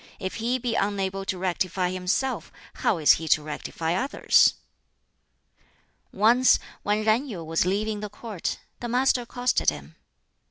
If 0.17 0.37
he 0.37 0.57
be 0.57 0.73
unable 0.73 1.25
to 1.25 1.37
rectify 1.37 1.91
himself, 1.91 2.51
how 2.81 2.97
is 2.97 3.11
he 3.17 3.27
to 3.27 3.43
rectify 3.43 3.93
others?" 3.93 4.55
Once 6.11 6.57
when 6.81 7.03
Yen 7.03 7.27
Yu 7.27 7.43
was 7.43 7.67
leaving 7.67 7.99
the 7.99 8.09
Court, 8.09 8.57
the 8.79 8.87
Master 8.89 9.21
accosted 9.21 9.69
him. 9.69 9.95